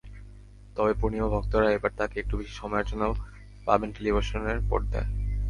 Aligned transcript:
তবে 0.75 0.93
পূর্ণিমাভক্তরা 0.99 1.67
এবার 1.71 1.91
তাঁকে 1.97 2.17
একটু 2.19 2.33
বেশি 2.39 2.53
সময়ের 2.55 2.87
জন্য 2.87 3.03
পাবেন 3.67 3.89
টেলিভিশনের 3.95 4.59
পর্দায়। 4.69 5.09